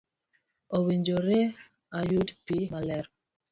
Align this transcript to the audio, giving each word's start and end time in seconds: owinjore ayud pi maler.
owinjore 0.75 1.39
ayud 1.99 2.27
pi 2.45 2.57
maler. 2.71 3.05